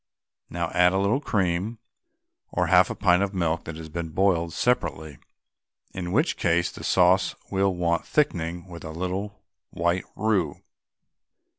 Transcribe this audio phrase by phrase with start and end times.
[0.49, 1.77] Now add a little cream,
[2.49, 5.19] or half a pint of milk that has been boiled separately,
[5.93, 10.55] in which case the sauce will want thickening with a little white roux.